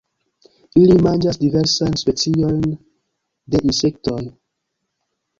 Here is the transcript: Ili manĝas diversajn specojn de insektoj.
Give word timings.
Ili 0.83 0.93
manĝas 1.07 1.37
diversajn 1.41 1.99
specojn 2.03 2.63
de 3.55 3.61
insektoj. 3.69 4.17